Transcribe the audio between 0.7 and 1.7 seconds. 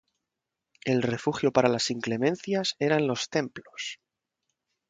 El refugio para